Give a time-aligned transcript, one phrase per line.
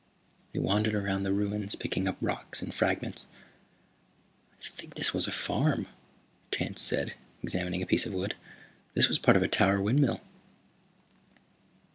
[0.51, 3.27] They wandered around the ruins, picking up rocks and fragments.
[4.63, 5.85] "I think this was a farm,"
[6.49, 8.33] Tance said, examining a piece of wood.
[8.95, 10.19] "This was part of a tower windmill."